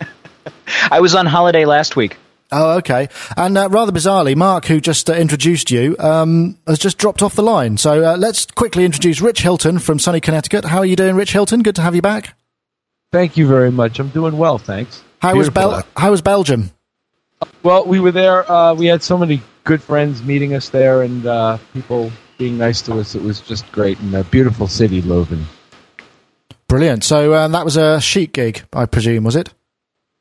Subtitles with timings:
[0.90, 2.16] I was on holiday last week.
[2.52, 3.08] Oh, okay.
[3.36, 7.34] And uh, rather bizarrely, Mark, who just uh, introduced you, um, has just dropped off
[7.34, 7.76] the line.
[7.76, 10.64] So uh, let's quickly introduce Rich Hilton from sunny Connecticut.
[10.64, 11.62] How are you doing, Rich Hilton?
[11.62, 12.34] Good to have you back.
[13.12, 13.98] Thank you very much.
[13.98, 15.02] I'm doing well, thanks.
[15.20, 16.70] How was Bel- How was Belgium?
[17.62, 18.50] Well, we were there.
[18.50, 22.82] Uh, we had so many good friends meeting us there, and uh, people being nice
[22.82, 23.14] to us.
[23.14, 25.44] It was just great, and a beautiful city, Leuven.
[26.68, 27.04] Brilliant.
[27.04, 29.52] So um, that was a chic gig, I presume, was it?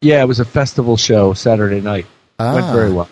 [0.02, 2.06] Yeah, it was a festival show Saturday night.
[2.40, 2.74] Went Ah.
[2.74, 3.10] very well.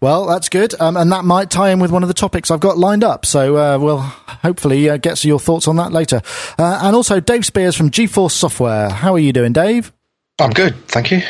[0.00, 0.74] Well, that's good.
[0.80, 3.24] Um, and that might tie in with one of the topics I've got lined up.
[3.24, 6.22] So uh, we'll hopefully uh, get to your thoughts on that later.
[6.58, 8.88] Uh, and also, Dave Spiers from GForce Software.
[8.90, 9.92] How are you doing, Dave?
[10.40, 11.20] I'm good, thank you.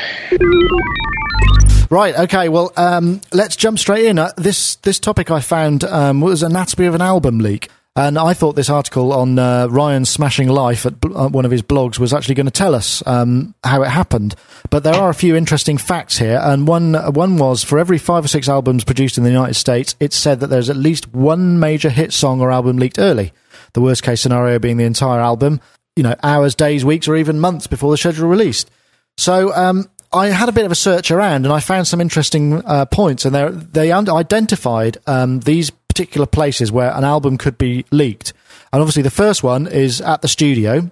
[1.91, 2.17] Right.
[2.17, 2.49] Okay.
[2.49, 4.19] Well, um, let's jump straight in.
[4.19, 8.35] Uh, this this topic I found um, was anatomy of an album leak, and I
[8.35, 11.99] thought this article on uh, Ryan smashing life at bl- uh, one of his blogs
[11.99, 14.35] was actually going to tell us um, how it happened.
[14.71, 18.25] But there are a few interesting facts here, and one one was for every five
[18.25, 21.59] or six albums produced in the United States, it's said that there's at least one
[21.59, 23.33] major hit song or album leaked early.
[23.73, 25.61] The worst case scenario being the entire album,
[25.97, 28.71] you know, hours, days, weeks, or even months before the schedule released.
[29.17, 32.65] So um, I had a bit of a search around, and I found some interesting
[32.65, 37.85] uh, points, and they're- they identified um, these particular places where an album could be
[37.91, 38.33] leaked.
[38.73, 40.89] And obviously, the first one is at the studio.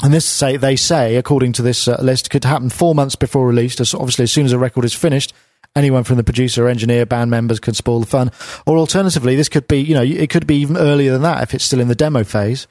[0.00, 3.48] And this say they say, according to this uh, list, could happen four months before
[3.48, 3.80] release.
[3.80, 5.34] As obviously, as soon as a record is finished,
[5.74, 8.30] anyone from the producer, engineer, band members can spoil the fun.
[8.66, 11.54] Or alternatively, this could be, you know, it could be even earlier than that if
[11.54, 12.66] it's still in the demo phase.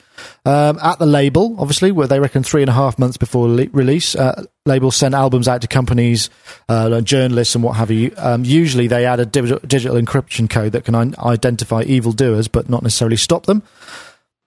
[0.46, 3.70] Um, at the label, obviously, where they reckon three and a half months before le-
[3.72, 6.30] release, uh, labels send albums out to companies,
[6.70, 8.14] uh, journalists, and what have you.
[8.18, 12.70] Um, usually, they add a digital, digital encryption code that can un- identify evildoers, but
[12.70, 13.64] not necessarily stop them.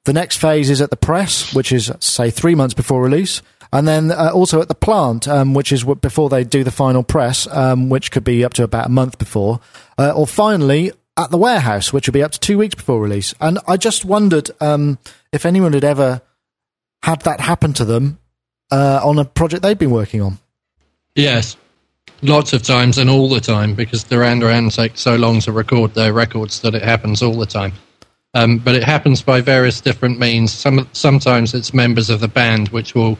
[0.04, 3.41] The next phase is at the press, which is say three months before release,
[3.75, 7.03] and then uh, also at the plant, um, which is before they do the final
[7.03, 9.59] press, um, which could be up to about a month before,
[9.99, 13.34] uh, or finally at the warehouse, which would be up to two weeks before release.
[13.41, 14.99] And I just wondered um,
[15.33, 16.23] if anyone had ever
[17.03, 18.19] had that happen to them
[18.71, 20.39] uh, on a project they'd been working on.
[21.17, 21.57] Yes,
[22.23, 25.95] lots of times and all the time because Duran Duran takes so long to record
[25.95, 27.73] their records that it happens all the time.
[28.34, 30.53] Um, but it happens by various different means.
[30.53, 33.19] Some sometimes it's members of the band which will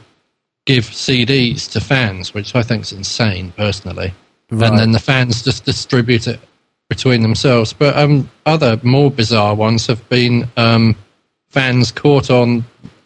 [0.67, 4.13] give CDs to fans, which I think is insane personally,
[4.51, 4.71] Right.
[4.71, 6.41] and then the fans just distribute it
[6.89, 7.73] between themselves.
[7.73, 10.97] But um, other more bizarre ones have been um,
[11.49, 12.65] fans caught on.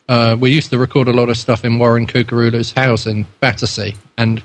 [0.09, 3.95] Uh, we used to record a lot of stuff in Warren Cuccurullo's house in Battersea,
[4.17, 4.43] and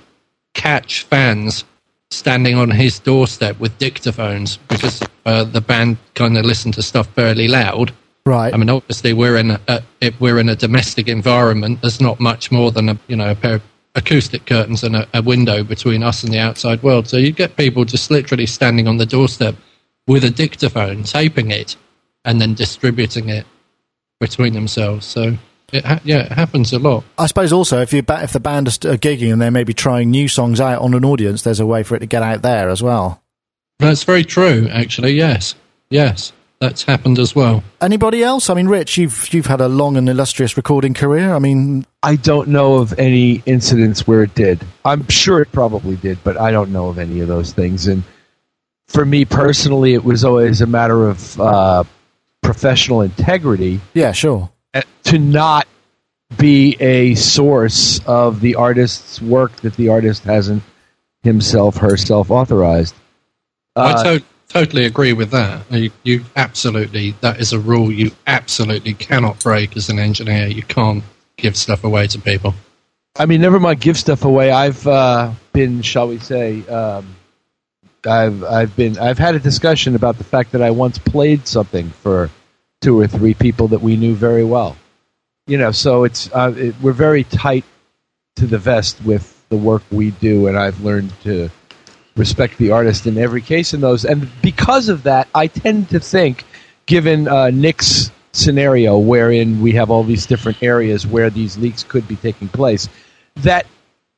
[0.54, 1.64] catch fans
[2.12, 7.08] standing on his doorstep with dictaphones because uh, the band kind of listened to stuff
[7.16, 7.92] fairly loud.
[8.26, 8.54] Right.
[8.54, 11.82] I mean, obviously we're in a, a if we're in a domestic environment.
[11.82, 13.64] There's not much more than a you know a pair of
[13.96, 17.08] acoustic curtains and a, a window between us and the outside world.
[17.08, 19.56] So you get people just literally standing on the doorstep
[20.08, 21.76] with a dictaphone, taping it,
[22.26, 23.46] and then distributing it
[24.20, 25.06] between themselves.
[25.06, 25.38] So
[25.74, 27.04] It ha- yeah, it happens a lot.
[27.18, 29.52] I suppose also if you ba- if the band are, st- are gigging and they're
[29.52, 32.24] maybe trying new songs out on an audience, there's a way for it to get
[32.24, 33.22] out there as well.
[33.80, 35.12] That's very true, actually.
[35.14, 35.56] Yes,
[35.90, 36.32] yes,
[36.64, 37.62] that's happened as well.
[37.82, 38.50] Anybody else?
[38.50, 41.36] I mean, Rich, you've you've had a long and illustrious recording career.
[41.36, 44.66] I mean, I don't know of any incidents where it did.
[44.86, 47.88] I'm sure it probably did, but I don't know of any of those things.
[47.88, 48.04] And
[48.88, 51.84] for me personally, it was always a matter of uh,
[52.42, 54.50] professional integrity yeah, sure.
[54.74, 55.68] uh, to not
[56.38, 60.64] be a source of the artist's work that the artist hasn't
[61.24, 62.96] himself herself authorized.
[63.76, 65.70] I Uh, to- totally agree with that.
[65.72, 70.48] You, you absolutely that is a rule you absolutely cannot break as an engineer.
[70.48, 71.04] You can't
[71.38, 72.54] give stuff away to people.
[73.18, 74.52] I mean, never mind give stuff away.
[74.52, 77.16] I've uh, been, shall we say, um,
[78.06, 81.90] I've I've been I've had a discussion about the fact that I once played something
[81.90, 82.30] for
[82.82, 84.76] two or three people that we knew very well.
[85.48, 87.66] You know, so it's uh, it, we're very tight
[88.36, 91.50] to the vest with the work we do, and I've learned to
[92.16, 94.06] respect the artist in every case in those.
[94.06, 96.46] And because of that, I tend to think,
[96.86, 102.08] given uh, Nick's scenario, wherein we have all these different areas where these leaks could
[102.08, 102.88] be taking place,
[103.38, 103.66] that,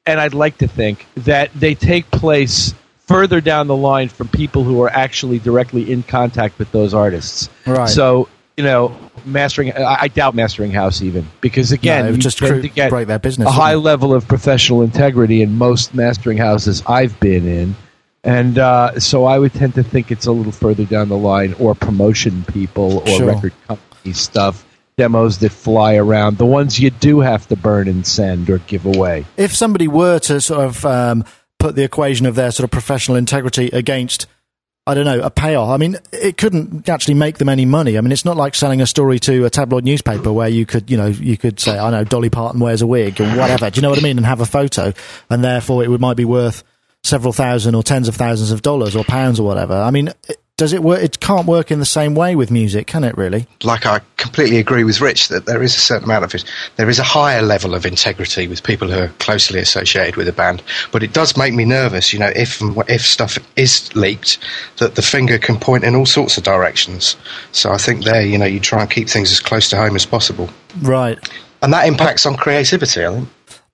[0.06, 2.74] and I'd like to think that they take place
[3.08, 7.50] further down the line from people who are actually directly in contact with those artists.
[7.66, 7.88] Right.
[7.90, 8.30] So.
[8.58, 9.74] You know, mastering.
[9.74, 13.06] I I doubt mastering house even because again, No, you just tend to get break
[13.06, 13.50] their business.
[13.50, 13.80] a high it?
[13.80, 17.76] level of professional integrity in most mastering houses I've been in.
[18.26, 21.54] And uh, so I would tend to think it's a little further down the line,
[21.60, 23.28] or promotion people, or Sure.
[23.28, 24.66] record company stuff,
[24.98, 28.86] demos that fly around, the ones you do have to burn and send or give
[28.86, 29.26] away.
[29.38, 31.24] if somebody were to sort of um,
[31.60, 34.26] put the equation of their sort of professional integrity against,
[34.88, 35.70] I don't know, a payoff.
[35.70, 37.98] I mean, it couldn't actually make them any money.
[37.98, 40.90] I mean, it's not like selling a story to a tabloid newspaper where you could,
[40.90, 43.70] you know, you could say, I know, Dolly Parton wears a wig or whatever.
[43.70, 44.18] Do you know what I mean?
[44.18, 44.94] And have a photo,
[45.30, 46.64] and therefore it would might be worth
[47.06, 49.74] several thousand or tens of thousands of dollars or pounds or whatever.
[49.76, 50.12] I mean,
[50.58, 51.04] does it work?
[51.04, 53.16] It can't work in the same way with music, can it?
[53.18, 53.46] Really?
[53.64, 56.44] like I completely agree with Rich that there is a certain amount of it.
[56.78, 60.34] There is a higher level of integrity with people who are closely associated with a
[60.34, 62.12] band, but it does make me nervous.
[62.14, 62.60] You know, if
[62.90, 64.40] if stuff is leaked,
[64.78, 67.18] that the finger can point in all sorts of directions.
[67.52, 69.96] So I think there, you know, you try and keep things as close to home
[69.96, 70.50] as possible,
[70.82, 71.20] Right.
[71.62, 73.06] and that impacts on creativity.
[73.06, 73.30] I think.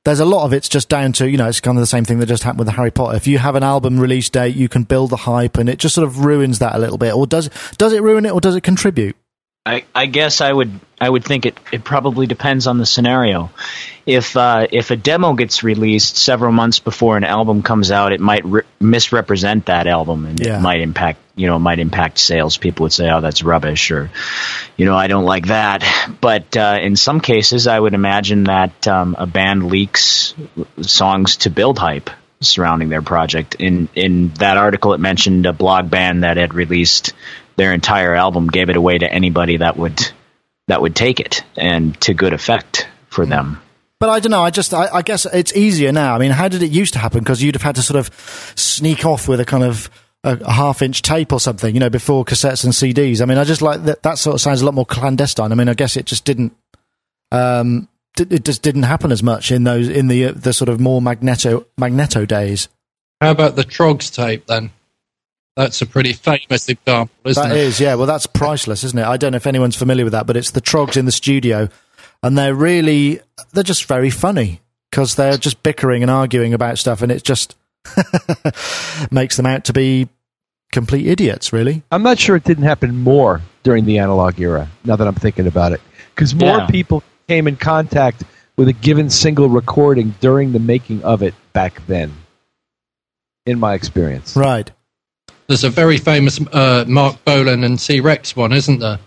[0.06, 2.06] There's a lot of it's just down to you know it's kind of the same
[2.06, 3.16] thing that just happened with the Harry Potter.
[3.16, 5.96] If you have an album release date, you can build the hype, and it just
[5.96, 7.14] sort of ruins that a little bit.
[7.14, 9.16] Or does does it ruin it, or does it contribute?
[9.64, 13.52] I, I guess I would I would think it, it probably depends on the scenario.
[14.08, 18.20] If uh, if a demo gets released several months before an album comes out, it
[18.20, 20.58] might re- misrepresent that album, and Yeah.
[20.58, 22.58] it might impact you know might impact sales.
[22.58, 24.10] People would say, "Oh, that's rubbish," or
[24.78, 25.84] you know, "I don't like that."
[26.20, 30.34] But uh, in some cases, I would imagine that um, a band leaks
[30.82, 32.10] songs to build hype
[32.42, 33.56] surrounding their project.
[33.56, 37.14] In in that article, it mentioned a blog band that had released
[37.56, 40.00] their entire album, gave it away to anybody that would
[40.68, 43.62] that would take it, and to good effect for them.
[44.00, 44.42] But I don't know.
[44.42, 46.16] I just I, I guess it's easier now.
[46.16, 47.20] I mean, how did it used to happen?
[47.20, 48.10] Because you'd have had to sort of
[48.56, 49.90] sneak off with a kind of
[50.24, 53.22] a, a half inch tape or something, you know, before cassettes and CDs.
[53.22, 54.04] I mean, I just like that.
[54.04, 55.52] That sort of sounds a lot more clandestine.
[55.52, 56.56] I mean, I guess it just didn't.
[57.32, 60.70] Um, d- it just didn't happen as much in those in the uh, the sort
[60.70, 62.68] of more magneto magneto days.
[63.20, 64.72] How about the Troggs tape then?
[65.56, 67.60] That's a pretty famous example, isn't That it?
[67.62, 67.96] is, yeah.
[67.96, 69.06] Well, that's priceless, isn't it?
[69.06, 71.68] I don't know if anyone's familiar with that, but it's the Troggs in the studio,
[72.24, 73.20] and they're really
[73.54, 77.56] they're just very funny because they're just bickering and arguing about stuff, and it's just
[79.12, 80.08] makes them out to be
[80.72, 81.52] complete idiots.
[81.54, 85.16] Really, I'm not sure it didn't happen more during the analog era, now that I'm
[85.16, 85.82] thinking about it.
[86.16, 86.68] Because more Yeah.
[86.68, 88.24] people came in contact
[88.58, 92.12] with a given single recording during the making of it back then,
[93.46, 94.36] in my experience.
[94.36, 94.70] right?
[95.48, 99.00] There's a very famous uh, Marc Bolan and T Rex one, isn't there?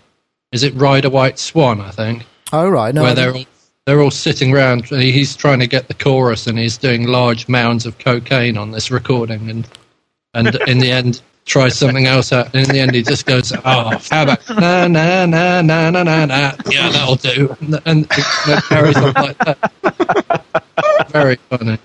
[0.51, 1.81] Is it Ride a White Swan?
[1.81, 2.93] I think Oh, right.
[2.93, 3.45] No, where they're all,
[3.85, 4.85] they're all sitting around.
[4.85, 8.89] He's trying to get the chorus, and he's doing large mounds of cocaine on this
[8.91, 9.67] recording, and
[10.33, 12.53] and in the end tries something else out.
[12.53, 16.03] And in the end, he just goes, "Oh, how about na na na na na
[16.03, 16.51] na na?
[16.69, 20.43] Yeah, that'll do." And, and it carries on like that.
[21.09, 21.77] Very funny,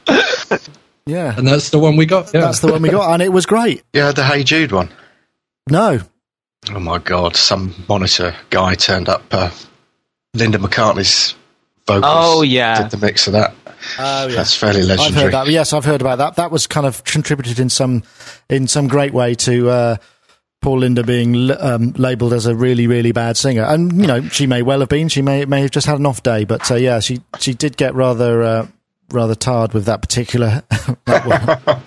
[1.07, 2.33] yeah, and that's the one we got.
[2.35, 2.41] Yeah.
[2.41, 3.83] that's the one we got, and it was great.
[3.93, 4.91] Yeah, the Hey Jude one.
[5.69, 6.01] No,
[6.69, 7.37] Oh my God!
[7.37, 9.23] Some monitor guy turned up.
[9.31, 9.51] Uh,
[10.35, 11.35] Linda McCartney's
[11.95, 12.13] vocals.
[12.17, 12.83] Oh, yeah.
[12.83, 13.55] did the mix of that.
[13.99, 15.25] oh That's fairly I've legendary.
[15.25, 15.47] heard that.
[15.49, 16.37] Yes, I've heard about that.
[16.37, 18.03] That was kind of contributed in some
[18.49, 19.97] in some great way to uh,
[20.63, 24.23] poor Linda being l- um, labelled as a really, really bad singer, and you know
[24.29, 25.09] she may well have been.
[25.09, 27.77] She may may have just had an off day, but uh, yeah, she she did
[27.77, 28.67] get rather uh,
[29.13, 30.63] rather tired with that particular.
[31.07, 31.79] that one.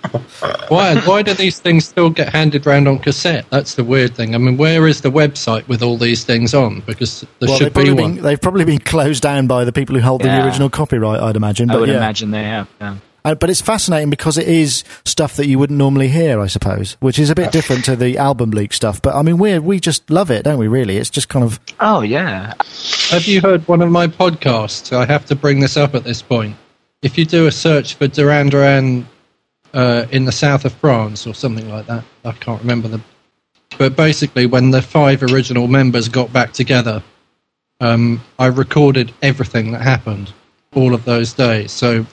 [0.68, 1.00] Why?
[1.00, 3.46] Why do these things still get handed round on cassette?
[3.50, 4.34] That's the weird thing.
[4.34, 6.80] I mean, where is the website with all these things on?
[6.80, 8.14] Because there well, they've should be probably, one.
[8.14, 11.36] been, they've probably been closed down by the people who hold the original copyright, I'd
[11.36, 11.70] imagine.
[11.70, 11.96] I But would yeah.
[11.96, 12.68] imagine they have.
[12.80, 12.96] Yeah.
[13.26, 16.98] Uh, but it's fascinating because it is stuff that you wouldn't normally hear, I suppose,
[17.00, 19.00] which is a bit different to the album leak stuff.
[19.00, 20.68] But I mean, we we just love it, don't we?
[20.68, 22.52] Really, it's just kind of Oh yeah.
[23.08, 24.94] Have you heard one of my podcasts?
[24.94, 26.54] I have to bring this up at this point.
[27.04, 29.06] If you do a search for Duran Duran
[29.74, 33.00] uh, in the south of France or something like that, I can't remember the.
[33.76, 37.02] But basically, when the five original members got back together,
[37.80, 40.32] um, I recorded everything that happened
[40.74, 41.72] all of those days.
[41.72, 42.06] So,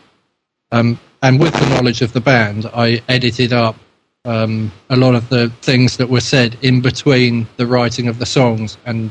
[0.74, 3.77] um, and with the knowledge of the band, I edited up
[4.25, 8.25] um, a lot of the things that were said in between the writing of the
[8.25, 9.10] songs and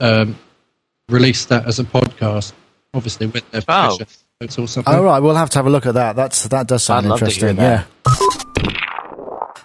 [0.00, 0.38] um,
[1.10, 2.54] released that as a podcast,
[2.94, 3.96] obviously with their Oh.
[3.98, 4.06] permission.
[4.44, 4.94] It's or something.
[4.94, 6.16] Oh right, we'll have to have a look at that.
[6.16, 7.56] That's that does sound I'd love to interesting.
[7.56, 8.16] hear Yeah.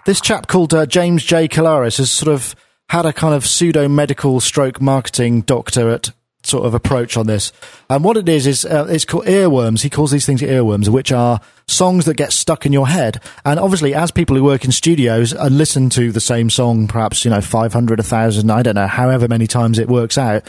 [0.05, 1.47] This chap called uh, James J.
[1.47, 2.55] Kellaris has sort of
[2.89, 6.11] had a kind of pseudo medical stroke marketing doctorate
[6.43, 7.51] sort of approach on this.
[7.89, 9.83] And what it is is uh, it's called earworms.
[9.83, 13.21] He calls these things earworms, which are songs that get stuck in your head.
[13.45, 17.23] And obviously, as people who work in studios and listen to the same song, perhaps
[17.25, 20.43] you know five hundred, a thousand, I don't know, however many times it works out.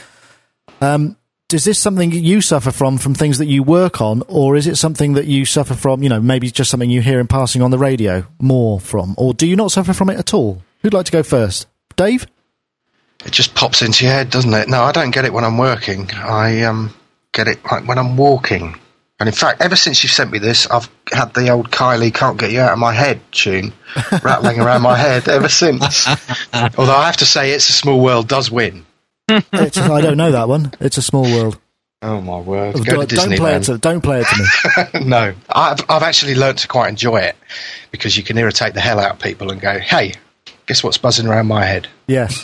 [0.81, 1.17] Um,
[1.53, 4.77] is this something you suffer from from things that you work on, or is it
[4.77, 6.03] something that you suffer from?
[6.03, 9.35] You know, maybe just something you hear in passing on the radio more from, or
[9.35, 10.63] do you not suffer from it at all?
[10.83, 11.67] Who'd like to go first,
[11.97, 12.27] Dave?
[13.25, 14.69] It just pops into your head, doesn't it?
[14.69, 16.11] No, I don't get it when I'm working.
[16.13, 16.95] I um,
[17.33, 18.79] get it like when I'm walking.
[19.19, 22.39] And in fact, ever since you sent me this, I've had the old Kylie "Can't
[22.39, 23.75] Get You Out of My Head" tune
[24.23, 26.09] rattling around my head ever since.
[26.55, 28.87] Although I have to say, "It's a Small World" does win.
[29.53, 30.73] It's, I don't know that one.
[30.81, 31.59] It's a small world.
[32.03, 32.77] Oh my word!
[32.77, 35.05] Go don't, don't play it to don't play it to me.
[35.07, 37.37] no, I've I've actually learnt to quite enjoy it
[37.91, 40.15] because you can irritate the hell out of people and go, "Hey,
[40.65, 42.43] guess what's buzzing around my head?" Yes,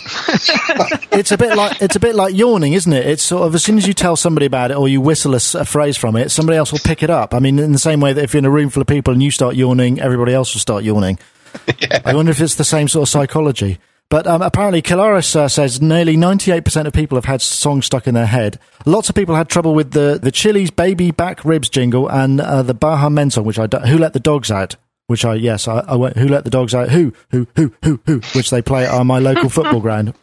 [1.11, 3.07] it's a bit like it's a bit like yawning, isn't it?
[3.07, 5.41] It's sort of as soon as you tell somebody about it or you whistle a
[5.41, 7.33] phrase from it, somebody else will pick it up.
[7.33, 9.15] I mean, in the same way that if you're in a room full of people
[9.15, 11.19] and you start yawning, everybody else will start yawning.
[12.05, 13.79] I wonder if it's the same sort of psychology.
[14.09, 18.15] But um, apparently, Kellaris uh, says nearly 98% of people have had songs stuck in
[18.15, 18.59] their head.
[18.85, 22.63] Lots of people had trouble with the, the Chili's Baby Back Ribs jingle and uh,
[22.63, 24.77] the Baha Men song, which I don't, Who Let the Dogs Out?
[25.09, 26.91] Which I, yes, I, I went, Who Let the Dogs Out?
[26.91, 30.15] Who, who, who, who, who, which they play at my local football ground.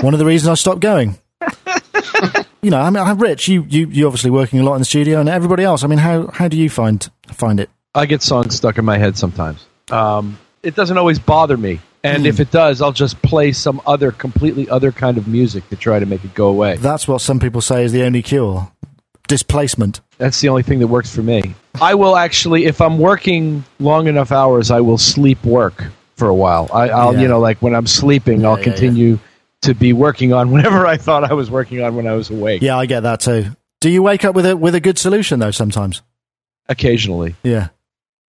[0.00, 1.18] One of the reasons I stopped going.
[2.62, 4.86] you know, I mean, I'm Rich, you, you, you're obviously working a lot in the
[4.86, 5.84] studio and everybody else.
[5.84, 7.68] I mean, how, how do you find, find it?
[7.94, 9.66] I get songs stuck in my head sometimes.
[9.90, 12.42] Um, it doesn't always bother me, and if hmm.
[12.42, 16.06] it does, I'll just play some other, completely other kind of music to try to
[16.06, 16.76] make it go away.
[16.76, 18.70] That's what some people say is the only cure.
[19.28, 20.00] Displacement.
[20.18, 21.54] That's the only thing that works for me.
[21.80, 25.84] I will actually, if I'm working long enough hours, I will sleep work
[26.14, 26.70] for a while.
[26.72, 27.22] I, I'll, Yeah.
[27.22, 29.18] you know, like when I'm sleeping, I'll yeah, continue
[29.62, 32.62] to be working on whatever I thought I was working on when I was awake.
[32.62, 33.46] Yeah, I get that too.
[33.80, 35.50] Do you wake up with a with a good solution though?
[35.50, 36.02] Sometimes,
[36.68, 37.68] Occasionally, yeah.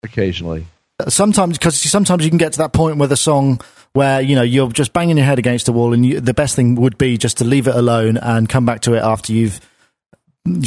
[0.04, 0.66] occasionally.
[1.08, 3.60] Sometimes, because sometimes you can get to that point with a song
[3.92, 6.56] where you know you're just banging your head against the wall, and you, the best
[6.56, 9.60] thing would be just to leave it alone and come back to it after you've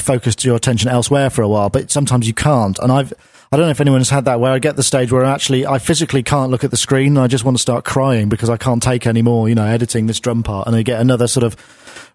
[0.02, 1.70] focused your attention elsewhere for a while.
[1.70, 3.12] But sometimes you can't, and I've.
[3.50, 5.64] I don't know if anyone's had that where I get the stage where I actually
[5.64, 7.16] I physically can't look at the screen.
[7.16, 9.64] And I just want to start crying because I can't take any more, you know,
[9.64, 10.66] editing this drum part.
[10.66, 11.56] And I get another sort of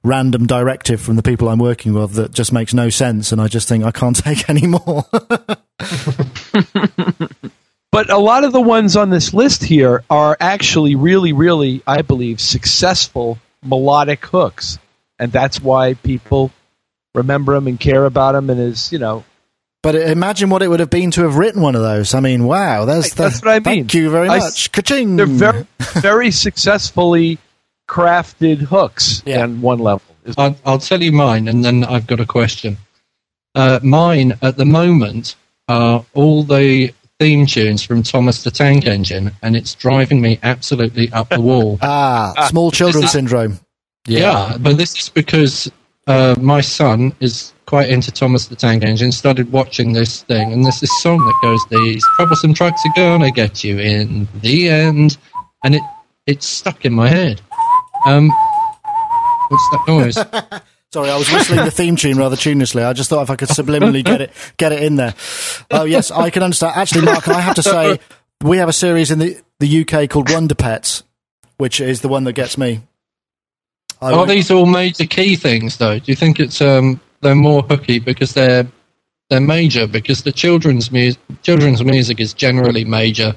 [0.04, 3.32] random directive from the people I'm working with that just makes no sense.
[3.32, 5.06] And I just think I can't take any more.
[7.94, 12.02] But a lot of the ones on this list here are actually really, really, I
[12.02, 14.80] believe, successful melodic hooks,
[15.20, 16.50] and that's why people
[17.14, 18.50] remember them and care about them.
[18.50, 19.24] And is you know,
[19.84, 22.16] But imagine what it would have been to have written one of those.
[22.16, 23.64] I mean, wow, there's the, That's what I mean.
[23.64, 24.72] Thank you very I- much.
[24.72, 25.16] Ka-ching.
[25.16, 27.38] they're very, very successfully
[27.88, 29.44] crafted hooks Yeah.
[29.44, 30.02] on one level.
[30.36, 32.78] I'll, I'll tell you mine, and then I've got a question.
[33.54, 35.36] Uh, mine at the moment
[35.68, 41.12] are all the theme tunes from Thomas the Tank Engine, and it's driving me absolutely
[41.12, 41.78] up the wall.
[41.82, 43.60] ah, small children syndrome.
[44.06, 45.72] Yeah, but this is because
[46.08, 50.64] uh, my son is quite into Thomas the Tank Engine, started watching this thing, and
[50.64, 55.18] there's this song that goes, These troublesome trucks are gonna get you in the end.
[55.64, 55.82] And it
[56.28, 57.42] it's stuck in my head.
[58.06, 58.30] Um,
[59.50, 60.62] what's that noise?
[60.94, 62.86] Sorry, I was whistling the theme tune rather tunelessly.
[62.86, 65.16] I just thought if I could subliminally get it get it in there.
[65.72, 66.76] Oh yes, I can understand.
[66.76, 68.00] Actually, Mark, I have to say
[68.44, 71.02] we have a series in the the UK called Wonder Pets,
[71.58, 72.82] which is the one that gets me.
[74.04, 75.98] I Are would- these all major key things, though?
[75.98, 78.68] Do you think it's um, they're more hooky because they're
[79.32, 79.88] they're major?
[79.88, 83.36] Because the children's music children's music is generally major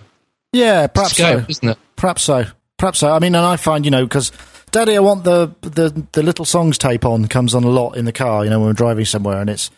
[0.52, 1.46] yeah, perhaps scale, so.
[1.48, 1.78] isn't it?
[1.96, 2.44] Perhaps so.
[2.76, 3.10] Perhaps so.
[3.10, 4.30] I mean, and I find you know because
[4.76, 8.04] Daddy, I want the the the little songs tape on comes on a lot in
[8.04, 8.44] the car.
[8.44, 9.70] You know, when we're driving somewhere, and it's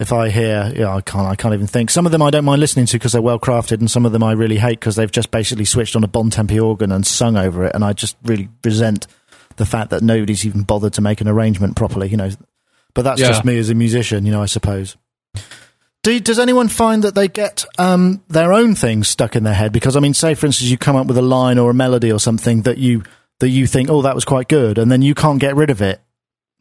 [0.00, 1.90] if I hear, yeah, I can't, I can't even think.
[1.90, 4.12] Some of them I don't mind listening to because they're well crafted, and some of
[4.12, 7.36] them I really hate because they've just basically switched on a Bontempi organ and sung
[7.36, 9.06] over it, and I just really resent
[9.56, 12.08] the fact that nobody's even bothered to make an arrangement properly.
[12.08, 12.30] You know,
[12.94, 13.28] but that's Yeah.
[13.28, 14.96] just me as a musician, you know, I suppose.
[16.02, 19.72] Do, does anyone find that they get um, their own things stuck in their head?
[19.72, 22.10] Because I mean, say for instance, you come up with a line or a melody
[22.10, 23.02] or something that you
[23.40, 25.82] that you think, oh, that was quite good, and then you can't get rid of
[25.82, 26.00] it.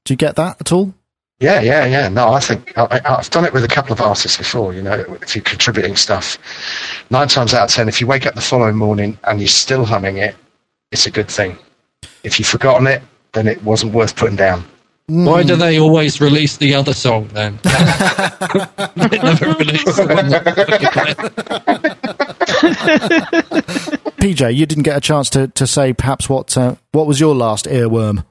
[0.04, 0.94] Do you get that at all?
[1.40, 2.08] Yeah, yeah, yeah.
[2.08, 4.74] No, I think I, I- I've done it with a couple of artists before.
[4.74, 6.38] You know, if you're contributing stuff,
[7.10, 9.86] nine times out of ten, if you wake up the following morning and you're still
[9.86, 10.36] humming it,
[10.92, 11.58] it's a good thing.
[12.24, 13.02] If you've forgotten it,
[13.34, 14.64] then it wasn't worth putting down.
[15.08, 15.60] Why do hmm.
[15.60, 17.60] they always release the other song then?
[17.64, 20.46] they never release the one that
[24.26, 27.36] PJ, you didn't get a chance to, to say perhaps what uh, what was your
[27.36, 28.26] last earworm?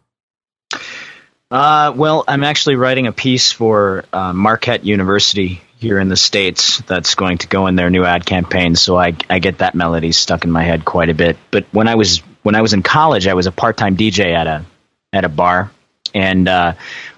[1.52, 6.78] Uh, well, I'm actually writing a piece for uh, Marquette University here in the states
[6.80, 8.74] that's going to go in their new ad campaign.
[8.74, 11.36] So I, I get that melody stuck in my head quite a bit.
[11.52, 14.34] But when I was when I was in college, I was a part time DJ
[14.34, 14.64] at a
[15.12, 15.70] at a bar,
[16.12, 16.74] and uh,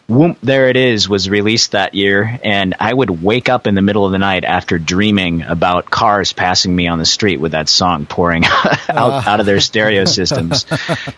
[0.08, 3.82] Whoop, there it is was released that year, and I would wake up in the
[3.82, 7.68] middle of the night after dreaming about cars passing me on the street with that
[7.68, 9.24] song pouring out, ah.
[9.26, 10.64] out of their stereo systems.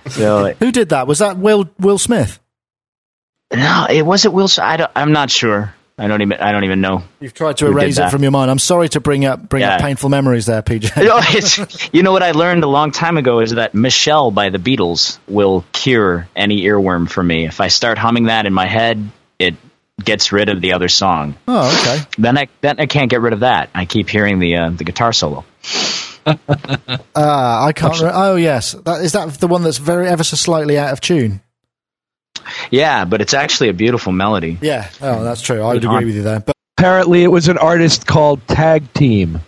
[0.08, 1.06] So Who did that?
[1.06, 2.40] Was that Will Will Smith?
[3.52, 4.48] no, it wasn't Will.
[4.58, 5.74] I I'm not sure.
[5.98, 6.38] I don't even.
[6.38, 7.02] I don't even know.
[7.20, 8.50] You've tried to erase it from your mind.
[8.50, 10.96] I'm sorry to bring up bring up painful memories there, PJ.
[10.96, 14.30] You know, it's, you know what I learned a long time ago is that Michelle
[14.30, 17.46] by the Beatles will cure any earworm for me.
[17.46, 19.56] If I start humming that in my head, it
[20.02, 21.34] gets rid of the other song.
[21.48, 22.06] Oh, okay.
[22.16, 23.70] Then I then I can't get rid of that.
[23.74, 25.44] I keep hearing the uh, the guitar solo.
[27.14, 28.00] Ah, I can't.
[28.00, 28.72] Re- oh, yes.
[28.72, 31.40] That is that the one that's very ever so slightly out of tune.
[32.70, 34.58] Yeah, but it's actually a beautiful melody.
[34.60, 34.88] Yeah.
[35.00, 35.62] Oh, that's true.
[35.62, 36.40] I would agree with you there.
[36.40, 39.40] But Apparently, it was an artist called Tag Team.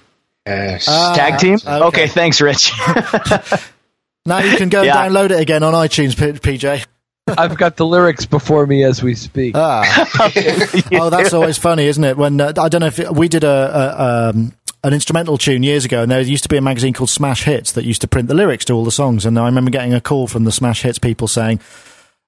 [0.46, 0.86] Yes.
[0.88, 1.54] Ah, Tag team.
[1.64, 1.84] okay.
[1.86, 2.72] Okay, thanks, Rich.
[4.26, 5.02] now you can go Yeah.
[5.04, 6.84] and download it again on iTunes, P- PJ.
[7.28, 9.54] I've got the lyrics before me as we speak.
[9.56, 10.08] Ah.
[10.92, 12.16] oh, that's always funny, isn't it?
[12.16, 15.62] When uh, I don't know if it, we did a, a um, an instrumental tune
[15.62, 18.08] years ago, and there used to be a magazine called Smash Hits that used to
[18.08, 19.24] print the lyrics to all the songs.
[19.26, 21.60] And I remember getting a call from the Smash Hits people saying,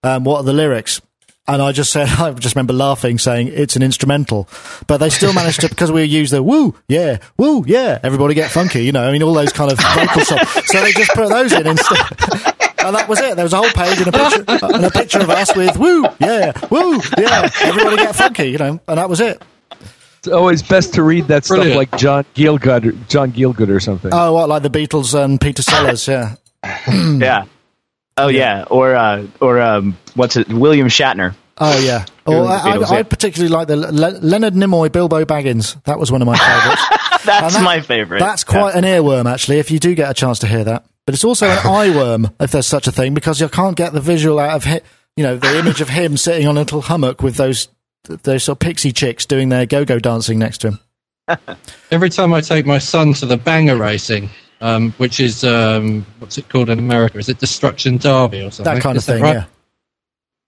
[0.02, 1.00] um, "What are the lyrics?"
[1.48, 4.48] And I just said, I just remember laughing, saying it's an instrumental,
[4.86, 8.50] but they still managed to because we use the woo, yeah, woo, yeah, everybody get
[8.50, 9.02] funky, you know.
[9.02, 10.48] I mean, all those kind of vocal songs.
[10.66, 12.52] So they just put those in instead.
[12.84, 13.36] And that was it.
[13.36, 16.04] There was a whole page and a picture, and a picture of us with woo,
[16.18, 19.40] yeah, woo, yeah, everybody get funky, you know, and that was it.
[20.18, 21.70] It's always best to read that Brilliant.
[21.70, 24.10] stuff like John Gielgud, or, John Gielgud or something.
[24.12, 26.08] Oh, what like the Beatles and Peter Sellers?
[26.08, 26.34] Yeah.
[26.88, 27.44] yeah.
[28.16, 30.48] Oh yeah, or uh, or um, what's it?
[30.52, 31.34] William Shatner.
[31.58, 32.04] Oh yeah.
[32.26, 35.82] Or I, Beatles, I, I particularly like the Le- Leonard Nimoy, Bilbo Baggins.
[35.84, 36.82] That was one of my favourites.
[37.24, 38.20] That's that- my favorite.
[38.20, 39.58] That's quite an earworm, actually.
[39.58, 42.30] If you do get a chance to hear that, but it's also an eye worm,
[42.40, 44.80] if there's such a thing, because you can't get the visual out of hi-
[45.16, 47.68] you know the image of him sitting on a little hummock with those
[48.04, 50.78] those sort of pixie chicks doing their go-go dancing next to him.
[51.90, 54.28] Every time I take my son to the banger racing,
[54.62, 57.18] um, which is um, what's it called in America?
[57.18, 58.74] Is it Destruction Derby or something?
[58.74, 59.22] That kind of that thing.
[59.22, 59.34] right?
[59.34, 59.44] Yeah.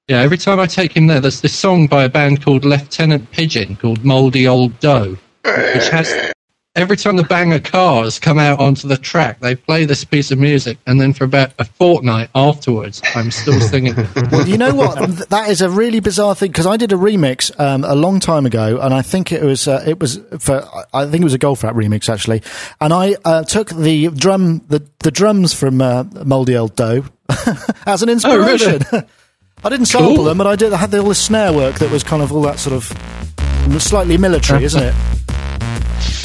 [0.07, 3.31] Yeah, every time I take him there, there's this song by a band called Lieutenant
[3.31, 6.33] Pigeon called Mouldy Old Dough, which has.
[6.77, 10.41] Every time the banger cars come out onto the track, they play this piece of
[10.41, 13.95] music, and then for about a fortnight afterwards, I'm still singing.
[14.33, 15.29] Well, you know what?
[15.29, 18.45] That is a really bizarre thing because I did a remix um, a long time
[18.45, 21.39] ago, and I think it was uh, it was for I think it was a
[21.39, 22.43] golf rap remix actually,
[22.81, 27.05] and I uh, took the drum the the drums from uh, Mouldy Old Dough
[27.87, 28.83] as an inspiration.
[29.65, 30.25] I didn't sample Cool.
[30.25, 30.73] them, but I did.
[30.73, 34.19] I had all the snare work that was kind of all that sort of slightly
[34.19, 34.95] military, isn't it?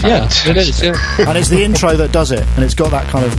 [0.03, 0.81] Yeah, it is.
[0.81, 0.95] Yeah.
[1.27, 3.33] And it's the intro that does it, and it's got that kind of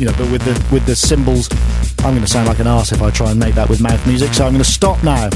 [0.00, 1.48] you know, but with the with the cymbals.
[2.04, 4.04] I'm going to sound like an arse if I try and make that with mouth
[4.08, 5.28] music, so I'm going to stop now.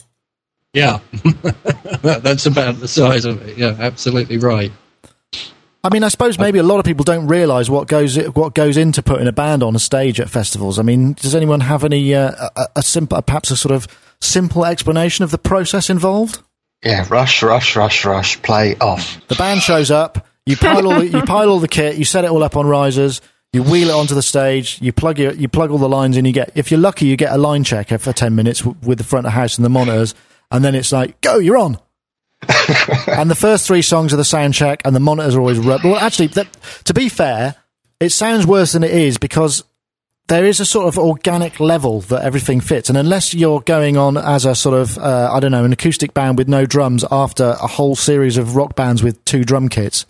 [0.72, 0.98] Yeah,
[2.02, 3.56] that's about the size of it.
[3.56, 4.72] Yeah, absolutely right.
[5.84, 8.76] I mean, I suppose maybe a lot of people don't realise what goes what goes
[8.76, 10.80] into putting a band on a stage at festivals.
[10.80, 13.86] I mean, does anyone have any uh, a, a simple, perhaps a sort of
[14.24, 16.42] simple explanation of the process involved?
[16.84, 19.20] Yeah, rush, rush, rush, rush, play off.
[19.28, 20.26] The band shows up.
[20.46, 21.96] You pile all the, you pile all the kit.
[21.96, 23.20] You set it all up on risers.
[23.54, 24.82] You wheel it onto the stage.
[24.82, 26.24] You plug your, you plug all the lines in.
[26.24, 28.98] You get if you're lucky, you get a line check for ten minutes w- with
[28.98, 30.14] the front of house and the monitors,
[30.50, 31.78] and then it's like go, you're on.
[33.06, 35.78] and the first three songs are the sound check, and the monitors are always ru-
[35.82, 35.96] well.
[35.96, 36.48] Actually, that,
[36.84, 37.54] to be fair,
[38.00, 39.64] it sounds worse than it is because
[40.28, 42.88] there is a sort of organic level that everything fits.
[42.88, 46.14] And unless you're going on as a sort of, uh, I don't know, an acoustic
[46.14, 50.06] band with no drums after a whole series of rock bands with two drum kits,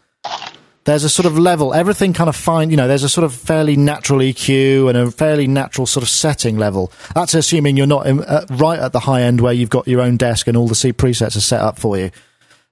[0.84, 1.74] there's a sort of level.
[1.74, 5.10] Everything kind of fine, you know, there's a sort of fairly natural EQ and a
[5.10, 6.92] fairly natural sort of setting level.
[7.14, 10.00] That's assuming you're not in, uh, right at the high end where you've got your
[10.00, 12.10] own desk and all the C presets are set up for you.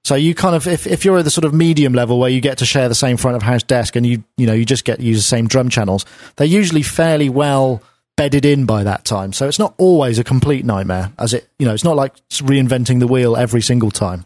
[0.05, 2.41] So you kind of, if, if you're at the sort of medium level where you
[2.41, 4.85] get to share the same front of house desk and you, you know, you just
[4.85, 6.05] get use the same drum channels,
[6.37, 7.83] they're usually fairly well
[8.17, 9.33] bedded in by that time.
[9.33, 12.99] So it's not always a complete nightmare as it, you know, it's not like reinventing
[12.99, 14.25] the wheel every single time.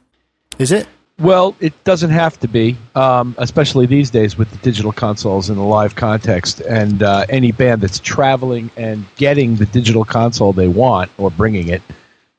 [0.59, 0.89] Is it?
[1.19, 5.57] Well, it doesn't have to be, um, especially these days with the digital consoles in
[5.57, 6.61] the live context.
[6.61, 11.69] And uh, any band that's traveling and getting the digital console they want or bringing
[11.69, 11.81] it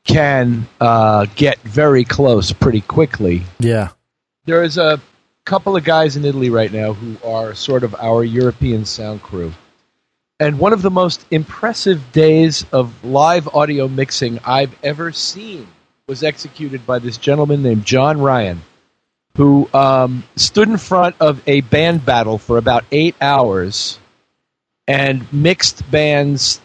[0.08, 3.44] can uh, get very close pretty quickly.
[3.60, 3.90] Yeah.
[4.46, 5.00] There is a
[5.46, 9.54] couple of guys in Italy right now who are sort of our European sound crew.
[10.40, 15.68] And one of the most impressive days of live audio mixing I've ever seen
[16.08, 18.62] was executed by this gentleman named John Ryan,
[19.36, 24.00] who um, stood in front of a band battle for about eight hours
[24.88, 26.62] and mixed bands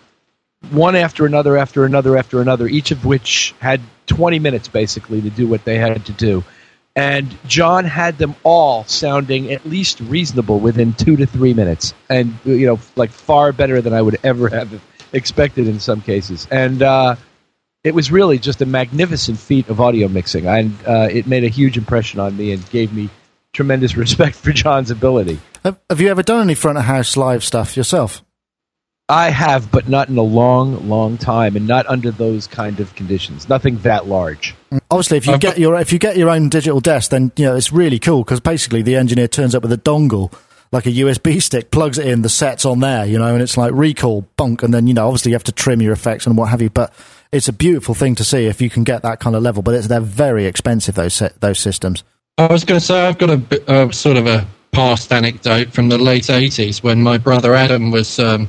[0.71, 5.31] one after another, after another, after another, each of which had 20 minutes basically to
[5.31, 6.45] do what they had to do.
[6.95, 12.39] And John had them all sounding at least reasonable within two to three minutes, and
[12.45, 16.47] you know, like far better than I would ever have expected in some cases.
[16.51, 17.17] And uh,
[17.83, 21.49] it was really just a magnificent feat of audio mixing, and uh, it made a
[21.49, 23.09] huge impression on me and gave me
[23.55, 25.41] tremendous respect for John's ability.
[25.65, 28.23] Have, have you ever done any front of house live stuff yourself?
[29.09, 32.95] I have, but not in a long, long time, and not under those kind of
[32.95, 33.49] conditions.
[33.49, 34.55] Nothing that large.
[34.91, 37.57] Obviously, if you get your if you get your own digital desk, then you know
[37.57, 40.33] it's really cool because basically the engineer turns up with a dongle,
[40.71, 43.57] like a USB stick, plugs it in, the set's on there, you know, and it's
[43.57, 46.37] like recall, bunk, and then you know obviously you have to trim your effects and
[46.37, 46.71] what have you.
[46.71, 46.93] But
[47.33, 49.63] it's a beautiful thing to see if you can get that kind of level.
[49.63, 52.05] But it's, they're very expensive those se- those systems.
[52.39, 55.91] I was going to say I've got a uh, sort of a past anecdote from
[55.91, 58.49] the late '80s when my brother Adam was um,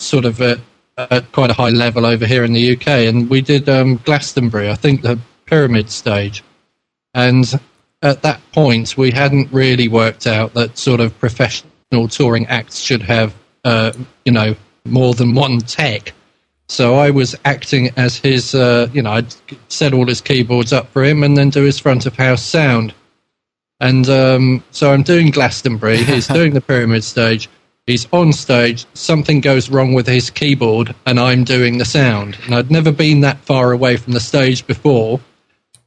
[0.00, 0.58] sort of at,
[0.96, 4.70] at quite a high level over here in the UK, and we did um, Glastonbury,
[4.70, 6.42] I think the pyramid stage,
[7.14, 7.60] and
[8.02, 13.02] at that point we hadn't really worked out that sort of professional touring acts should
[13.02, 13.34] have,
[13.64, 13.92] uh,
[14.24, 16.12] you know, more than one tech.
[16.68, 19.34] So I was acting as his, uh, you know, I'd
[19.68, 22.94] set all his keyboards up for him and then do his front of house sound.
[23.80, 25.96] And um, so I'm doing Glastonbury.
[26.04, 27.48] He's doing the pyramid stage.
[27.90, 28.86] He's on stage.
[28.94, 32.38] Something goes wrong with his keyboard, and I'm doing the sound.
[32.44, 35.20] And I'd never been that far away from the stage before.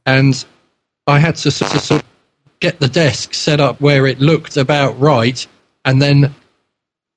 [0.04, 0.44] and
[1.06, 2.08] I had to sort of, sort of
[2.60, 5.46] get the desk set up where it looked about right,
[5.86, 6.34] and then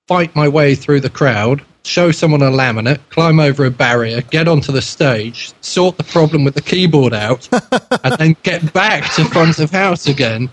[0.07, 4.47] fight my way through the crowd, show someone a laminate, climb over a barrier, get
[4.47, 7.47] onto the stage, sort the problem with the keyboard out,
[8.05, 10.49] and then get back to front of house again.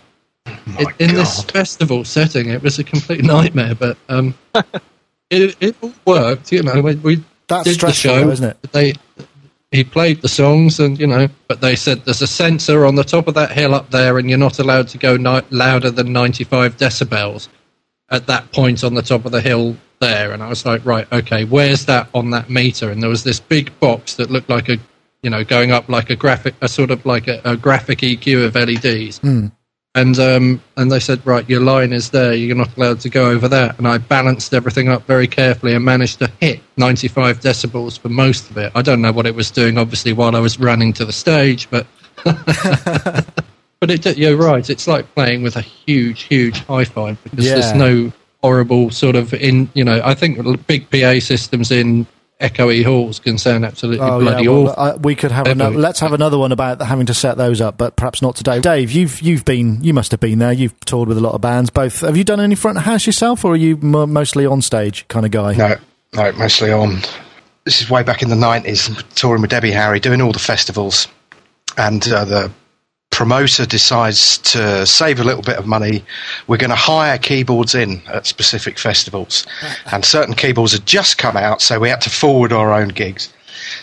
[0.47, 4.35] It, in this festival setting, it was a complete nightmare, but um,
[5.31, 6.53] it, it all worked.
[6.53, 8.25] You know, we, we That's did the show.
[8.25, 8.73] though, isn't it?
[8.73, 8.95] They
[9.71, 13.05] he played the songs, and you know, but they said there's a sensor on the
[13.05, 16.13] top of that hill up there, and you're not allowed to go ni- louder than
[16.13, 17.49] 95 decibels
[18.11, 20.33] at that point on the top of the hill there.
[20.33, 22.91] And I was like, right, okay, where's that on that meter?
[22.91, 24.77] And there was this big box that looked like a,
[25.23, 28.47] you know, going up like a graphic, a sort of like a, a graphic EQ
[28.47, 29.21] of LEDs.
[29.97, 32.35] And um, and they said, right, your line is there.
[32.35, 33.79] You're not allowed to go over that.
[33.79, 38.51] And I balanced everything up very carefully and managed to hit 95 decibels for most
[38.51, 38.73] of it.
[38.75, 41.71] I don't know what it was doing, obviously, while I was running to the stage,
[41.71, 41.87] but
[42.25, 44.69] but it, you're right.
[44.69, 47.55] It's like playing with a huge, huge hi-fi because Yeah.
[47.55, 49.71] there's no horrible sort of in.
[49.75, 52.05] You know, I think big PA systems in
[52.41, 54.83] echoey halls can sound absolutely Oh bloody yeah, well, awful.
[54.83, 55.77] uh, we could have another.
[55.77, 58.61] Let's have another one about having to set those up, but perhaps not today.
[58.61, 60.53] Dave, you've you've been, you must have been there.
[60.53, 61.71] You've toured with a lot of bands.
[61.71, 64.63] Both, have you done any front of house yourself, or are you mo mostly on
[64.63, 65.55] stage kind of guy?
[65.55, 65.77] No,
[66.15, 66.99] no, mostly on.
[67.65, 71.09] This is way back in the nineties, touring with Debbie Harry, doing all the festivals,
[71.79, 72.53] and uh, the
[73.11, 76.05] promoter decides to save a little bit of money.
[76.49, 79.47] We're going to hire keyboards in at specific festivals,
[79.93, 83.33] and certain keyboards had just come out, so we had to forward our own gigs.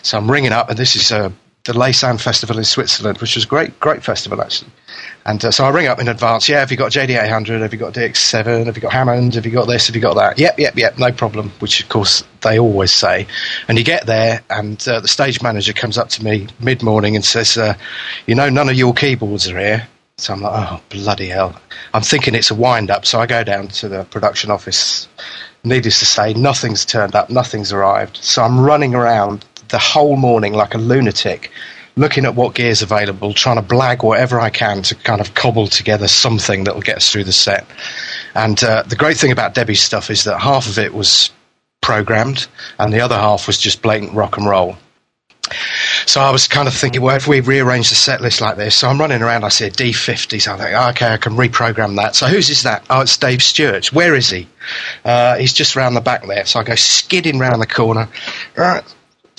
[0.02, 1.32] So I'm ringing up, and this is uh,
[1.66, 4.72] the Lausanne Festival in Switzerland, which was a great, great festival actually.
[5.26, 6.50] And uh, so I ring up in advance.
[6.50, 7.62] Yeah, have you got JD800?
[7.62, 8.66] Have you got DX7?
[8.66, 9.36] Have you got Hammond?
[9.36, 9.88] Have you got this?
[9.88, 10.40] Have you got that?
[10.40, 11.52] Yep, yep, yep, no problem.
[11.60, 13.28] Which of course they always say.
[13.68, 17.16] And you get there, and uh, the stage manager comes up to me mid morning
[17.16, 17.76] and says, uh,
[18.26, 21.60] "You know, none of your keyboards are here." So I'm like, "Oh bloody hell!"
[21.94, 23.06] I'm thinking it's a wind up.
[23.06, 25.08] So I go down to the production office.
[25.64, 28.18] Needless to say, nothing's turned up, nothing's arrived.
[28.18, 31.52] So I'm running around the whole morning like a lunatic,
[31.96, 35.68] looking at what gear's available, trying to blag whatever I can to kind of cobble
[35.68, 37.66] together something that'll get us through the set.
[38.36, 41.32] And uh, the great thing about Debbie's stuff is that half of it was
[41.82, 44.78] programmed, and the other half was just blatant rock and roll.
[46.06, 48.76] So I was kind of thinking, well, if we rearrange the set list like this,
[48.76, 51.34] so I'm running around, I see a D50, so I think, oh, okay, I can
[51.34, 52.16] reprogram that.
[52.16, 52.86] So whose is that?
[52.90, 53.92] Oh, it's Dave Stewart.
[53.92, 54.48] Where is he?
[55.04, 56.46] Uh, he's just round the back there.
[56.46, 58.08] So I go skidding round the corner.
[58.56, 58.84] Right.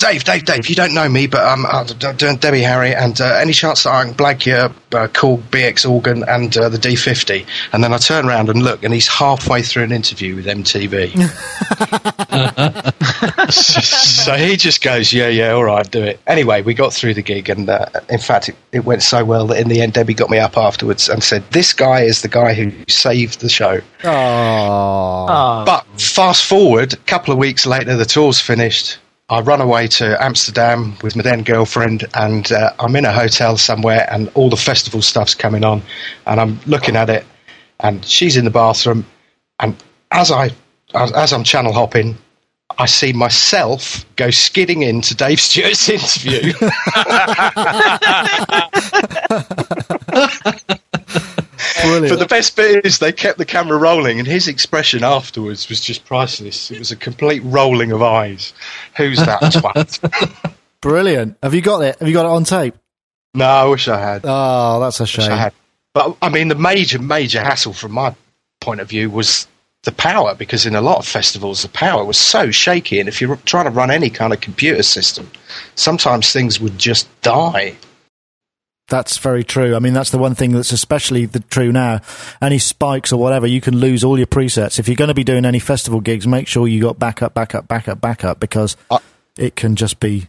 [0.03, 3.19] Dave, Dave, Dave, you don't know me, but um, I'm d- doing Debbie Harry, and
[3.21, 6.77] uh, any chance that I can blag your uh, Korg BX organ and uh, the
[6.77, 7.45] D50?
[7.71, 11.13] And then I turn around and look, and he's halfway through an interview with MTV.
[13.53, 16.19] so he just goes, yeah, yeah, all right, do it.
[16.27, 19.47] Anyway, we got through the gig, and uh, in fact, it, it went so well
[19.47, 22.27] that in the end, Debbie got me up afterwards and said, "This guy is the
[22.27, 28.05] guy who saved the show." Oh, But fast forward, a couple of weeks later, the
[28.05, 28.97] tour's finished.
[29.29, 33.57] I run away to Amsterdam with my then girlfriend, and uh, I'm in a hotel
[33.57, 35.81] somewhere, and all the festival stuff's coming on,
[36.27, 37.25] and I'm looking at it,
[37.79, 39.05] and she's in the bathroom,
[39.59, 39.75] and
[40.11, 40.51] as I
[40.93, 42.17] as, as I'm channel hopping,
[42.77, 45.89] I see myself go skidding into Dave Stewart's
[46.25, 46.53] interview.
[51.83, 52.09] brilliant.
[52.09, 55.79] But the best bit is they kept the camera rolling, and his expression afterwards was
[55.81, 56.71] just priceless.
[56.71, 58.53] It was a complete rolling of eyes.
[58.97, 60.55] Who's that twat?
[60.81, 61.37] brilliant.
[61.43, 61.97] Have you got it?
[61.99, 62.75] Have you got it on tape?
[63.35, 64.21] no, I wish I had.
[64.25, 65.31] Oh, that's a shame.
[65.31, 65.53] I had.
[65.93, 68.15] But I mean, the major, major hassle from my
[68.61, 69.47] point of view was
[69.83, 73.19] the power, because in a lot of festivals, the power was so shaky, and if
[73.19, 75.29] you're trying to run any kind of computer system,
[75.75, 77.75] sometimes things would just die.
[78.89, 79.75] That's very true.
[79.75, 82.01] I mean, that's the one thing that's especially the, true now.
[82.41, 84.77] Any spikes or whatever, you can lose all your presets.
[84.77, 87.67] If you're going to be doing any festival gigs, make sure you got backup, backup,
[87.67, 88.99] backup, backup, because Uh,
[89.37, 90.27] it can just be,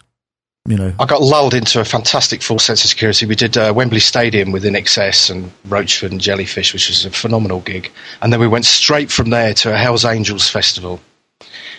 [0.67, 0.95] you know.
[1.01, 3.27] I got lulled into a fantastic full sense of security.
[3.27, 7.61] We did uh, Wembley Stadium with INXS and Roachford and Jellyfish, which was a phenomenal
[7.61, 7.91] gig.
[8.23, 11.01] And then we went straight from there to a Hells Angels festival.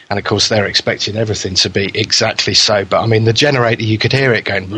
[0.09, 2.85] And of course, they're expecting everything to be exactly so.
[2.85, 4.71] But I mean, the generator, you could hear it going,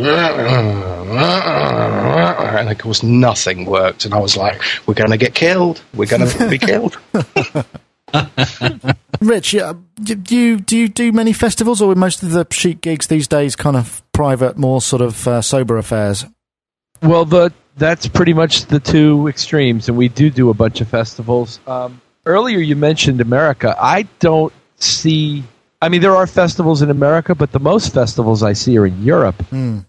[2.58, 4.04] and of course, nothing worked.
[4.04, 5.82] And I was like, we're going to get killed.
[5.94, 6.96] We're going to be killed.
[9.20, 12.46] Rich, yeah, do do you do you do many festivals, or are most of the
[12.50, 16.24] chic gigs these days kind of private, more sort of uh, sober affairs?
[17.02, 20.88] Well, the that's pretty much the two extremes, and we do do a bunch of
[20.88, 21.60] festivals.
[21.66, 23.76] Um, earlier, you mentioned America.
[23.78, 25.44] I don't see
[25.80, 29.04] I mean, there are festivals in America, but the most festivals I see are in
[29.04, 29.36] Europe.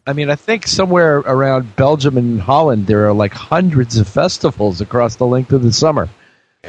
[0.05, 4.81] I mean, I think somewhere around Belgium and Holland, there are like hundreds of festivals
[4.81, 6.07] across the length of the summer.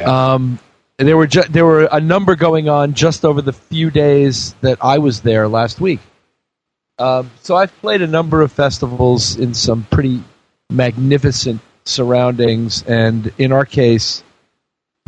[0.02, 0.58] Um,
[0.98, 4.54] and there were ju- there were a number going on just over the few days
[4.62, 6.00] that I was there last week.
[6.98, 10.22] Um, so I've played a number of festivals in some pretty
[10.70, 14.22] magnificent surroundings, and in our case,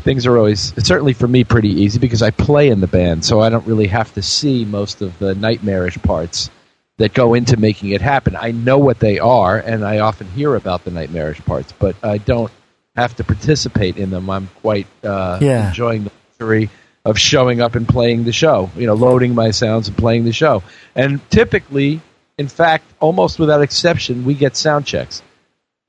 [0.03, 3.41] things are always certainly for me pretty easy because I play in the band, so
[3.41, 6.51] I don't really have to see most of the nightmarish parts
[6.99, 8.37] that go into making it happen.
[8.37, 12.19] I know what they are, and I often hear about the nightmarish parts, but I
[12.19, 12.53] don't
[12.95, 14.29] have to participate in them.
[14.29, 15.69] I'm quite uh, Yeah.
[15.69, 16.69] enjoying the luxury
[17.05, 18.71] of showing up and playing the show.
[18.77, 20.63] You know, loading my sounds and playing the show.
[20.95, 22.01] And typically,
[22.39, 25.23] in fact, almost without exception, we get sound checks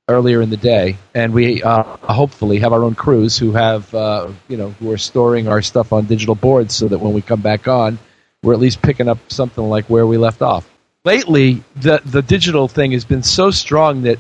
[0.08, 4.30] earlier in the day, and we uh, hopefully have our own crews who have uh,
[4.48, 7.42] you know who are storing our stuff on digital boards so that when we come
[7.42, 7.98] back on,
[8.42, 10.70] we're at least picking up something like where we left off.
[11.06, 14.20] Lately, the the digital thing has been so strong that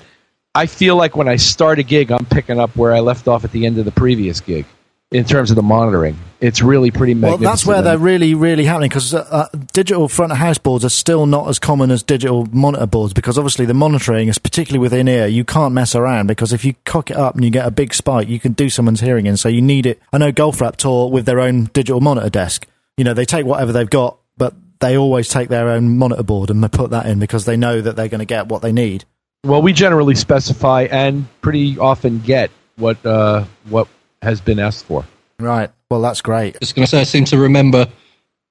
[0.55, 3.43] I feel like when I start a gig, I'm picking up where I left off
[3.43, 4.65] at the end of the previous gig
[5.13, 6.17] in terms of the monitoring.
[6.41, 10.31] It's really pretty Well, that's where they're really, really happening because uh, uh, digital front
[10.31, 13.75] of house boards are still not as common as digital monitor boards because obviously the
[13.75, 15.27] monitoring is particularly within ear.
[15.27, 17.93] You can't mess around because if you cock it up and you get a big
[17.93, 19.37] spike, you can do someone's hearing in.
[19.37, 20.01] So you need it.
[20.11, 22.67] I know Goldfrapp tour with their own digital monitor desk.
[22.97, 26.49] You know, they take whatever they've got, but they always take their own monitor board
[26.49, 28.71] and they put that in because they know that they're going to get what they
[28.71, 29.05] need.
[29.45, 33.87] Well, we generally specify and pretty often get what uh, what
[34.23, 35.05] has been asked for.
[35.39, 35.69] Right.
[35.89, 36.59] Well, that's great.
[36.59, 37.87] Just going to say, I seem to remember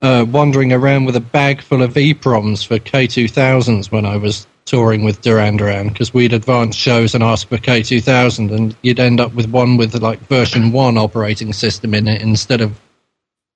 [0.02, 5.04] uh, wandering around with a bag full of EPROMs for K2000s when I was touring
[5.04, 9.34] with Duran Duran because we'd advance shows and ask for K2000, and you'd end up
[9.34, 12.78] with one with like version one operating system in it instead of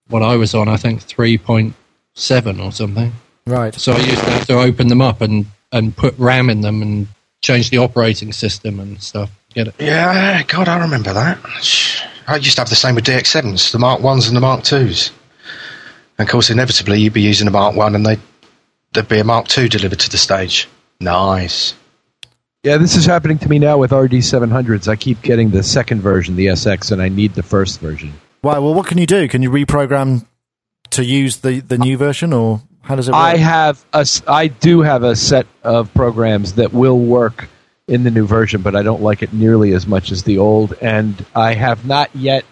[0.08, 0.68] what I was on.
[0.68, 1.74] I think three point
[2.14, 3.12] seven or something.
[3.46, 3.74] Right.
[3.74, 6.82] So I used to have to open them up and and put RAM in them
[6.82, 7.08] and
[7.42, 9.30] change the operating system and stuff.
[9.54, 9.74] Get it?
[9.78, 11.38] Yeah, God, I remember that.
[12.26, 15.12] I used to have the same with DX7s, the Mark 1s and the Mark 2s.
[16.18, 18.20] And of course, inevitably, you'd be using a Mark 1 and they'd,
[18.92, 20.68] there'd be a Mark 2 delivered to the stage.
[21.00, 21.74] Nice.
[22.64, 24.88] Yeah, this is happening to me now with RD 700s.
[24.88, 28.12] I keep getting the second version, the SX, and I need the first version.
[28.42, 28.58] Right.
[28.58, 29.28] Well, what can you do?
[29.28, 30.26] Can you reprogram
[30.90, 33.20] to use the, the new version or how does it work?
[33.20, 37.48] I have a, I do have a set of programs that will work
[37.88, 40.74] in the new version, but I don't like it nearly as much as the old.
[40.80, 42.44] And I have not yet,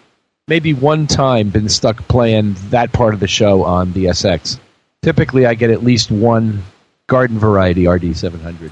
[0.47, 4.59] maybe one time, been stuck playing that part of the show on the SX.
[5.01, 6.63] Typically, I get at least one
[7.07, 8.71] garden variety RD 700.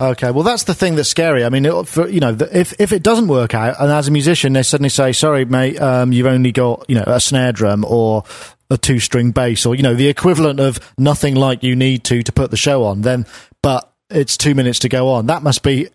[0.00, 1.44] Okay, well, that's the thing that's scary.
[1.44, 4.10] I mean, it, for, you know, if if it doesn't work out, and as a
[4.10, 7.84] musician, they suddenly say, "Sorry, mate, um, you've only got you know a snare drum
[7.84, 8.24] or
[8.68, 12.22] a two string bass, or you know the equivalent of nothing like you need to
[12.24, 13.26] to put the show on." Then,
[13.62, 15.26] but it's two minutes to go on.
[15.26, 15.88] That must be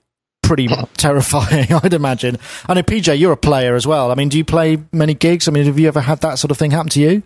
[0.47, 2.37] pretty terrifying, I'd imagine.
[2.67, 4.11] I know, PJ, you're a player as well.
[4.11, 5.47] I mean, do you play many gigs?
[5.47, 7.23] I mean, have you ever had that sort of thing happen to you?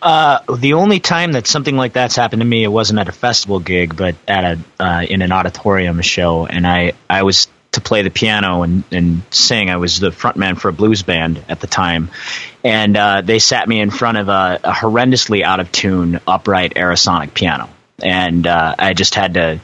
[0.00, 3.12] Uh, the only time that something like that's happened to me, it wasn't at a
[3.12, 7.80] festival gig, but at a uh, in an auditorium show, and I I was to
[7.80, 9.68] play the piano and and sing.
[9.68, 12.10] I was the frontman for a blues band at the time,
[12.62, 16.74] and uh, they sat me in front of a, a horrendously out of tune upright
[16.74, 17.68] Acrosonic piano,
[18.00, 19.60] and uh, I just had to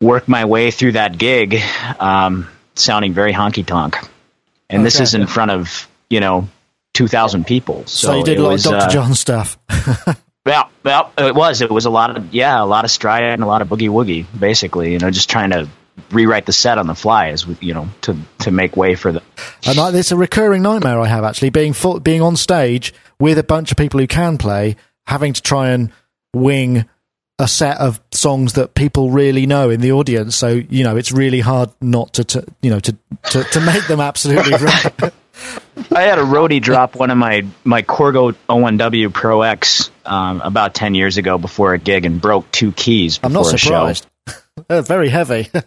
[0.00, 1.60] work my way through that gig,
[1.98, 3.96] um, sounding very honky tonk,
[4.68, 6.48] and this is in front of you know.
[6.94, 7.84] 2,000 people.
[7.84, 8.84] So, So, you did a lot was, of Dr.
[8.86, 9.58] uh, John stuff.
[10.46, 11.60] yeah, well, it was.
[11.60, 13.90] It was a lot of yeah, a lot of stride and a lot of boogie
[13.90, 14.24] woogie.
[14.38, 15.68] Basically, you know, just trying to
[16.10, 19.22] rewrite the set on the fly, as you know, to to make way for the.
[19.66, 23.38] And I, it's a recurring nightmare I have actually being full, being on stage with
[23.38, 25.92] a bunch of people who can play, having to try and
[26.32, 26.86] wing
[27.38, 30.36] a set of songs that people really know in the audience.
[30.36, 32.96] So you know, it's really hard not to, to you know to,
[33.30, 35.12] to to make them absolutely right.
[35.92, 40.74] I had a roadie drop one of my my Korg 01W Pro X um, about
[40.74, 43.20] ten years ago before a gig and broke two keys.
[43.22, 43.92] I'm not before a show.
[43.92, 44.06] surprised.
[44.68, 45.50] They're very heavy.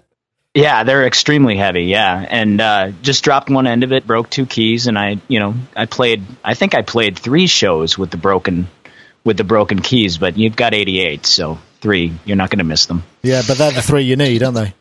[0.55, 1.83] Yeah, they're extremely heavy.
[1.83, 5.39] Yeah, and uh, just dropped one end of it, broke two keys, and I, you
[5.39, 6.23] know, I played.
[6.43, 8.67] I think I played three shows with the broken,
[9.23, 10.17] with the broken keys.
[10.17, 12.13] But you've got 88, so three.
[12.25, 13.03] You're not going to miss them.
[13.21, 14.73] yeah, but they're the three you need, aren't they?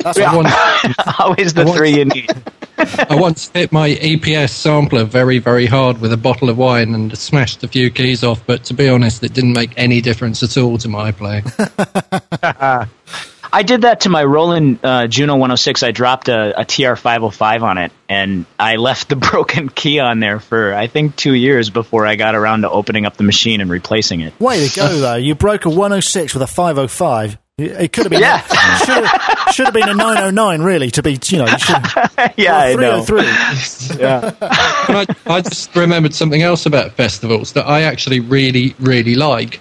[0.00, 2.30] That's I what, once, Always the I three you need.
[2.76, 7.16] I once hit my EPS sampler very, very hard with a bottle of wine and
[7.16, 10.58] smashed a few keys off, but to be honest, it didn't make any difference at
[10.58, 11.44] all to my playing.
[13.54, 15.84] I did that to my Roland uh, Juno 106.
[15.84, 20.18] I dropped a, a TR 505 on it, and I left the broken key on
[20.18, 23.60] there for I think two years before I got around to opening up the machine
[23.60, 24.38] and replacing it.
[24.40, 25.14] Way to go, though.
[25.14, 27.38] You broke a 106 with a 505.
[27.56, 28.20] It could have been.
[28.20, 28.40] Yeah.
[28.40, 31.76] should, have, should have been a 909, really, to be, you know, you should,
[32.36, 33.02] yeah, I know.
[33.02, 34.00] 303.
[34.00, 34.34] Yeah.
[34.42, 39.60] I, I just remembered something else about festivals that I actually really, really like.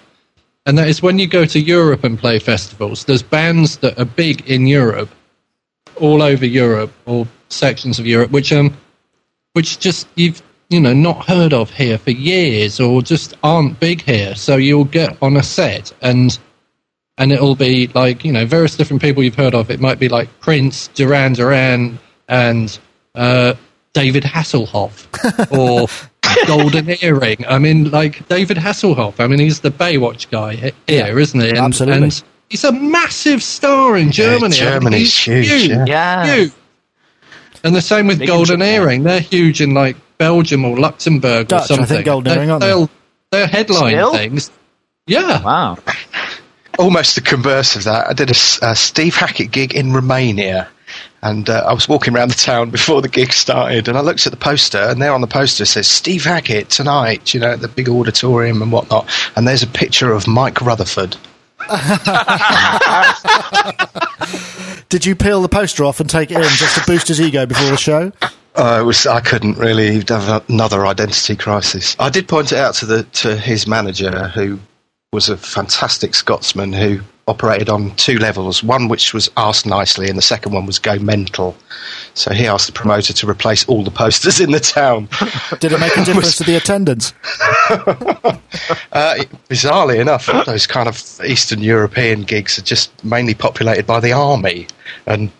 [0.65, 4.05] And that is when you go to Europe and play festivals, there's bands that are
[4.05, 5.09] big in Europe,
[5.97, 8.75] all over Europe, or sections of Europe, which um
[9.53, 14.01] which just you've you know not heard of here for years or just aren't big
[14.01, 14.35] here.
[14.35, 16.37] So you'll get on a set and
[17.17, 19.69] and it'll be like you know various different people you've heard of.
[19.69, 22.77] It might be like Prince, Duran Duran, and
[23.15, 23.53] uh,
[23.93, 25.07] David Hasselhoff,
[25.57, 25.87] or
[26.47, 27.45] Golden Earring.
[27.47, 29.15] I mean, like David Hasselhoff.
[29.19, 31.49] I mean, he's the Baywatch guy he- here, isn't he?
[31.49, 32.03] And, absolutely.
[32.03, 34.43] And he's a massive star in Germany.
[34.45, 34.51] I mean,
[34.81, 35.85] Germany's he's huge, yeah.
[35.87, 36.35] Yeah.
[36.35, 36.51] huge.
[37.63, 38.73] And the same with Big Golden Japan.
[38.81, 39.03] Earring.
[39.03, 42.05] They're huge in like Belgium or Luxembourg Dutch, I or think, something.
[42.05, 42.67] Golden They- Earring, aren't they?
[42.67, 42.89] they'll,
[43.31, 44.13] they'll headline Still?
[44.13, 44.51] things.
[45.07, 45.41] Yeah.
[45.43, 45.77] Wow.
[46.79, 48.07] almost the converse of that.
[48.09, 50.69] I did a Steve Hackett gig in Romania,
[51.21, 54.25] and uh, I was walking around the town before the gig started, and I looked
[54.25, 57.61] at the poster, and there on the poster says Steve Hackett tonight, you know, at
[57.61, 61.17] the big auditorium and whatnot, and there's a picture of Mike Rutherford.
[64.89, 67.45] Did you peel the poster off and take it in just to boost his ego
[67.45, 68.11] before the show?
[68.55, 71.95] Uh, it was I couldn't really have another identity crisis.
[71.97, 74.59] I did point it out to the to his manager, who
[75.11, 78.63] was a fantastic Scotsman who operated on two levels.
[78.63, 81.55] One which was asked nicely, and the second one was go mental.
[82.13, 85.07] So he asked the promoter to replace all the posters in the town.
[85.59, 87.13] Did it make a difference to the attendance?
[88.91, 94.11] Uh, bizarrely enough, those kind of Eastern European gigs are just mainly populated by the
[94.11, 94.67] army
[95.07, 95.31] and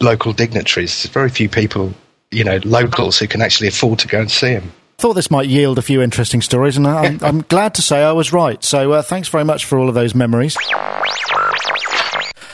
[0.00, 1.02] local dignitaries.
[1.02, 1.92] There's very few people,
[2.30, 4.72] you know, locals who can actually afford to go and see them.
[5.02, 8.04] I thought this might yield a few interesting stories, and I'm, I'm glad to say
[8.04, 8.62] I was right.
[8.62, 10.56] So uh, thanks very much for all of those memories.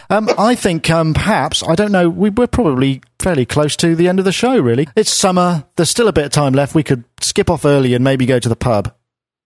[0.08, 4.08] Um, I think um, perhaps, I don't know, we, we're probably fairly close to the
[4.08, 4.88] end of the show, really.
[4.96, 6.74] It's summer, there's still a bit of time left.
[6.74, 8.94] We could skip off early and maybe go to the pub.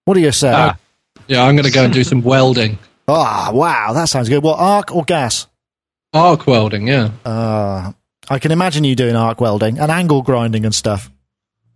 [0.04, 0.52] What do you say?
[0.54, 0.78] Ah.
[1.26, 2.78] Yeah, I'm going to go and do some welding.
[3.08, 4.44] Ah, wow, that sounds good.
[4.44, 5.48] What, arc or gas?
[6.14, 7.10] Arc welding, yeah.
[7.24, 7.92] Uh,
[8.30, 11.10] I can imagine you doing arc welding and angle grinding and stuff.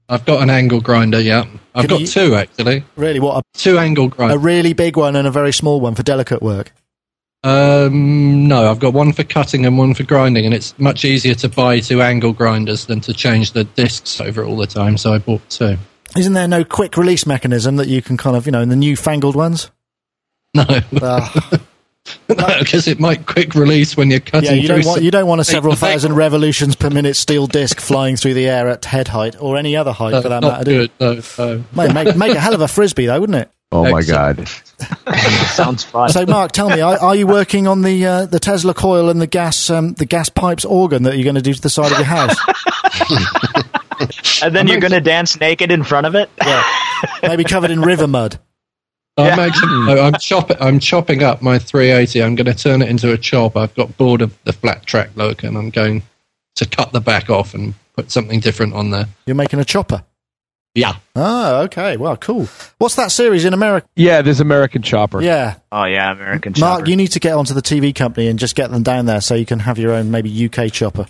[0.08, 1.44] I've got an angle grinder, yeah.
[1.74, 2.84] I've got you- two, actually.
[2.96, 5.94] Really, what, A, Two angle a, a really big one and a very small one
[5.94, 6.72] for delicate work?
[7.44, 11.34] Um, no, I've got one for cutting and one for grinding, and it's much easier
[11.36, 15.12] to buy two angle grinders than to change the discs over all the time, so
[15.12, 15.76] I bought two.
[16.16, 18.76] Isn't there no quick release mechanism that you can kind of, you know, in the
[18.76, 19.70] newfangled ones?
[20.54, 20.64] No,
[21.02, 21.28] Uh,
[22.58, 25.10] because it might quick release when you're cutting yeah, you through don't want some- you
[25.10, 28.84] don't want a several thousand revolutions per minute steel disc flying through the air at
[28.84, 30.64] head height or any other height No, for that not matter.
[30.64, 30.90] good.
[30.98, 31.64] No, no.
[31.74, 33.50] Mate, make, make a hell of a frisbee, though, wouldn't it?
[33.72, 34.38] Oh my Excellent.
[35.08, 35.16] god!
[35.48, 36.08] Sounds fun.
[36.10, 39.20] So, Mark, tell me, are, are you working on the uh, the Tesla coil and
[39.20, 41.90] the gas um, the gas pipes organ that you're going to do to the side
[41.90, 42.36] of your house?
[44.42, 46.30] and then you're going to dance naked in front of it?
[46.44, 46.62] yeah,
[47.22, 48.38] maybe covered in river mud.
[49.18, 49.86] I'm, actually, hmm.
[49.86, 52.22] no, I'm, chopping, I'm chopping up my 380.
[52.22, 53.56] I'm going to turn it into a chop.
[53.56, 56.02] I've got bored of the flat track look, and I'm going
[56.56, 59.06] to cut the back off and put something different on there.
[59.26, 60.04] You're making a chopper.
[60.76, 60.96] Yeah.
[61.14, 61.96] Oh, okay.
[61.96, 62.48] Well, cool.
[62.76, 63.88] What's that series in America?
[63.96, 65.22] Yeah, there's American Chopper.
[65.22, 66.78] Yeah, Oh, yeah, American Mark, Chopper.
[66.80, 69.22] Mark, you need to get onto the TV company and just get them down there
[69.22, 71.06] so you can have your own maybe UK chopper.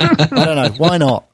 [0.00, 0.70] I don't know.
[0.78, 1.26] Why not?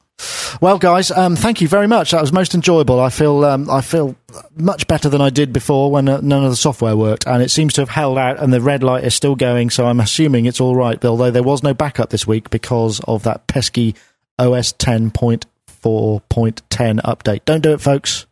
[0.61, 2.11] Well, guys, um, thank you very much.
[2.11, 2.99] That was most enjoyable.
[2.99, 4.17] I feel um, I feel
[4.57, 7.49] much better than I did before when uh, none of the software worked, and it
[7.49, 8.39] seems to have held out.
[8.39, 11.03] And the red light is still going, so I'm assuming it's all right.
[11.05, 13.95] Although there was no backup this week because of that pesky
[14.37, 17.45] OS 10.4.10 update.
[17.45, 18.25] Don't do it, folks.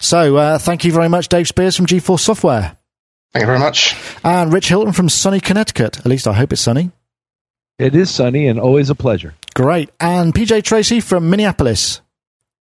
[0.00, 2.76] So, uh, thank you very much, Dave Spiers from GForce Software.
[3.32, 3.96] Thank you very much.
[4.22, 5.98] And Rich Hilton from sunny Connecticut.
[5.98, 6.92] At least I hope it's sunny.
[7.78, 9.34] It is sunny and always a pleasure.
[9.58, 9.90] Great.
[9.98, 12.00] And PJ Tracy from Minneapolis.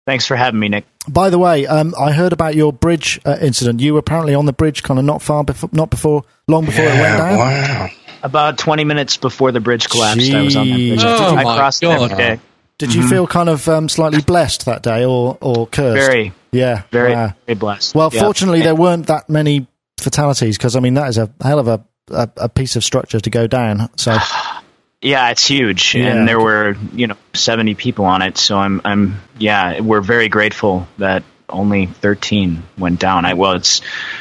[0.07, 0.87] Thanks for having me, Nick.
[1.07, 3.81] By the way, um, I heard about your bridge uh, incident.
[3.81, 6.87] You were apparently on the bridge, kind of not far before, not before, long before
[6.87, 7.39] it went down.
[7.39, 7.89] wow.
[8.23, 10.99] About 20 minutes before the bridge collapsed, I was on that bridge.
[11.01, 11.05] Jeez.
[11.05, 12.11] Oh, I my crossed God.
[12.11, 12.41] every day.
[12.79, 16.07] Did you feel kind of um, slightly blessed that day, or or cursed?
[16.07, 17.35] Very, yeah, very, wow.
[17.45, 17.95] very blessed.
[17.95, 18.23] Well, Yeah.
[18.23, 19.67] fortunately, there weren't that many
[20.01, 23.21] fatalities because I mean that is a hell of a, a, a piece of structure
[23.21, 23.91] to go down.
[23.99, 24.17] So
[25.01, 26.09] Yeah, it's huge, Yeah.
[26.09, 28.37] and there were you know 70 people on it.
[28.37, 33.25] So I'm, I'm, yeah, we're very grateful that only 13 went down.
[33.25, 33.81] I well, it's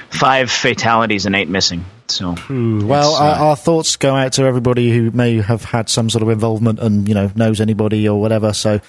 [0.09, 1.84] five fatalities and eight missing.
[2.09, 5.89] So Well, it's, our, uh, our thoughts go out to everybody who may have had
[5.89, 8.53] some sort of involvement and you know knows anybody or whatever.
[8.53, 8.80] So,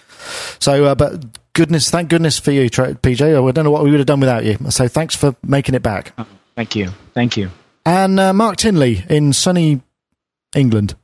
[0.60, 1.24] so, uh, but
[1.54, 3.22] goodness, thank goodness for you, PJ.
[3.22, 4.56] I don't know what we would have done without you.
[4.70, 6.12] So, thanks for making it back.
[6.54, 7.50] thank you, thank you.
[7.86, 9.80] And uh, Mark Tinley in sunny
[10.54, 10.94] England.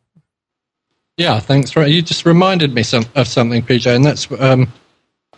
[1.17, 1.71] Yeah, thanks.
[1.71, 4.73] For, you just reminded me some, of something, PJ, and that's um,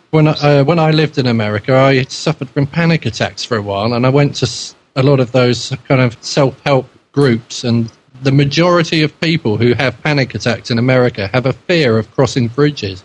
[0.09, 3.61] when I, uh, when I lived in America, I suffered from panic attacks for a
[3.61, 4.49] while, and I went to
[4.95, 7.91] a lot of those kind of self help groups, and
[8.23, 12.47] the majority of people who have panic attacks in America have a fear of crossing
[12.47, 13.03] bridges.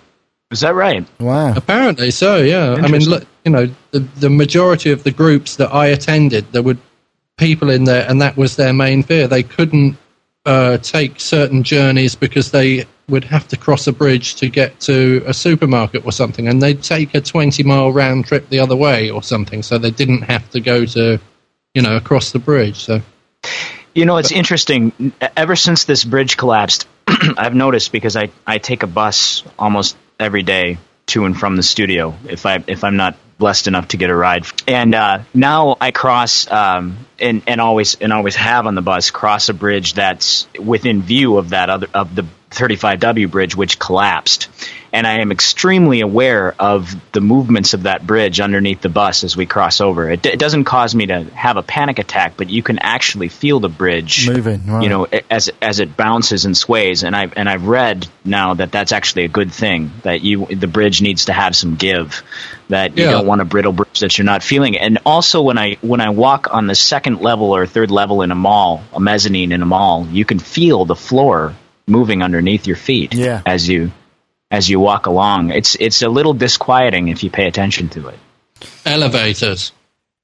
[0.50, 1.06] Is that right?
[1.18, 1.54] Wow.
[1.54, 2.74] Apparently so, yeah.
[2.74, 6.62] I mean, look, you know, the, the majority of the groups that I attended, there
[6.62, 6.76] were
[7.38, 9.26] people in there, and that was their main fear.
[9.26, 9.96] They couldn't
[10.44, 15.22] uh, take certain journeys because they would have to cross a bridge to get to
[15.26, 19.10] a supermarket or something, and they'd take a 20 mile round trip the other way
[19.10, 21.20] or something, so they didn't have to go to,
[21.74, 22.76] you know, across the bridge.
[22.76, 23.02] So,
[23.94, 25.12] You know, it's interesting.
[25.36, 30.42] Ever since this bridge collapsed, I've noticed because I, I take a bus almost every
[30.42, 34.08] day to and from the studio if I if I'm not blessed enough to get
[34.08, 34.46] a ride.
[34.68, 39.10] And uh, now I cross um, and and always and always have on the bus
[39.10, 44.48] cross a bridge that's within view of that other of the 35W bridge which collapsed.
[44.94, 49.34] And I am extremely aware of the movements of that bridge underneath the bus as
[49.34, 50.10] we cross over.
[50.10, 53.58] It, it doesn't cause me to have a panic attack, but you can actually feel
[53.58, 54.82] the bridge Moving, right.
[54.82, 57.04] You know, as as it bounces and sways.
[57.04, 59.92] And I've and I've read now that that's actually a good thing.
[60.02, 62.22] That you the bridge needs to have some give.
[62.68, 63.12] That you Yeah.
[63.12, 64.76] don't want a brittle bridge that you're not feeling.
[64.76, 68.30] And also when I when I walk on the second level or third level in
[68.30, 71.54] a mall, a mezzanine in a mall, you can feel the floor
[71.92, 73.42] moving underneath your feet Yeah.
[73.46, 73.92] as you
[74.50, 75.50] as you walk along.
[75.50, 78.18] It's it's a little disquieting if you pay attention to it.
[78.84, 79.72] elevators.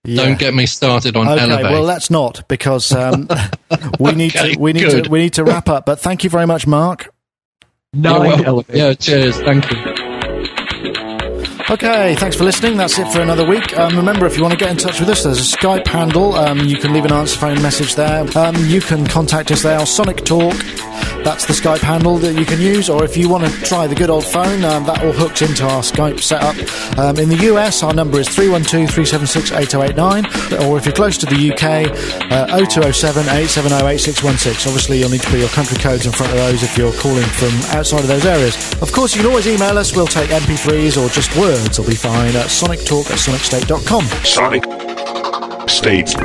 [0.05, 0.25] Yeah.
[0.25, 1.71] Don't get me started on Okay, elevators.
[1.73, 3.29] well, let's not because um,
[4.01, 5.05] we need Okay, to we need good.
[5.05, 5.87] to we need to wrap up.
[5.87, 7.13] But thank you very much, Mark.
[7.93, 8.77] yeah, Nine well, elevators.
[8.77, 9.37] yeah, cheers.
[9.41, 10.08] Thank you.
[11.71, 12.79] Okay, thanks for listening.
[12.79, 13.77] That's it for another week.
[13.77, 16.35] Um, remember, if you want to get in touch with us, there's a Skype handle.
[16.35, 18.25] Um, you can leave an answer phone message there.
[18.39, 19.85] Um, you can contact us there.
[19.85, 20.55] Sonic Talk.
[21.25, 22.89] That's the Skype handle that you can use.
[22.89, 25.63] Or if you want to try the good old phone, um, that all hooks into
[25.65, 26.57] our Skype setup.
[26.99, 30.25] Um, in the US, our number is 312 376 8089.
[30.65, 31.91] Or if you're close to the UK,
[32.33, 34.73] uh, 0207 870 8616.
[34.73, 37.29] Obviously, you'll need to put your country codes in front of those if you're calling
[37.37, 38.57] from outside of those areas.
[38.81, 39.95] Of course, you can always email us.
[39.95, 41.29] We'll take MP3s or just
[41.63, 41.79] words.
[41.79, 44.05] Will be fine at sonictalk at sonicstate.com.
[44.25, 44.65] Sonic
[45.69, 46.19] States.com.